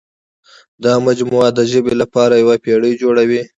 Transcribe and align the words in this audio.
دا 0.83 0.93
مجموعه 1.07 1.49
د 1.57 1.59
ژبې 1.71 1.93
لپاره 2.01 2.33
یوه 2.43 2.55
پېړۍ 2.63 2.93
جوړوي. 3.01 3.41